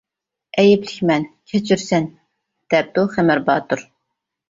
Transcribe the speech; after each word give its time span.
ئەيىبلىك 0.63 0.93
مەن، 1.09 1.27
كەچۈرىسەن 1.53 2.09
دەپتۇ، 2.75 3.07
-خېمىر 3.15 3.47
باتۇر. 3.55 3.89